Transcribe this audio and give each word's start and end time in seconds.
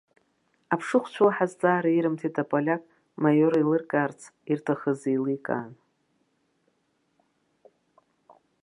Аԥшыхәцәа 0.73 1.21
уаҳа 1.25 1.45
зҵаара 1.51 1.89
ирымҭеит 1.91 2.35
аполиак 2.43 2.83
маиореилыркаарц 3.21 4.19
ирҭахыз 4.51 5.01
еилкаан. 5.09 5.71